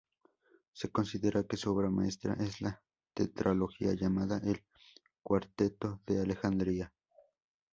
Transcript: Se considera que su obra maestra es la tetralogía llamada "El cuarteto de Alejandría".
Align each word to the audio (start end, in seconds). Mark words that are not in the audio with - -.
Se 0.73 0.89
considera 0.89 1.43
que 1.43 1.57
su 1.57 1.71
obra 1.71 1.91
maestra 1.91 2.33
es 2.39 2.59
la 2.59 2.81
tetralogía 3.13 3.93
llamada 3.93 4.39
"El 4.43 4.65
cuarteto 5.21 6.01
de 6.07 6.19
Alejandría". 6.21 6.91